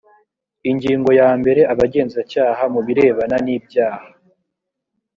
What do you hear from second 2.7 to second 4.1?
mu birebana n’ibyaha